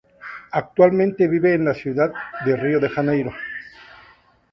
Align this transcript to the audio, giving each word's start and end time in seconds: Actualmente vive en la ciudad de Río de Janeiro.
Actualmente 0.53 1.27
vive 1.27 1.53
en 1.53 1.65
la 1.65 1.75
ciudad 1.75 2.11
de 2.43 2.55
Río 2.55 2.79
de 2.79 2.89
Janeiro. 2.89 3.31